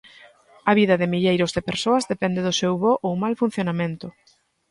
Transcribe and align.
A 0.69 0.71
vida 0.79 0.95
de 1.01 1.11
milleiros 1.13 1.51
de 1.53 1.65
persoas 1.69 2.07
depende 2.13 2.41
do 2.47 2.53
seu 2.59 2.73
bo 2.81 2.93
ou 3.05 3.13
mal 3.23 3.33
funcionamento. 3.41 4.07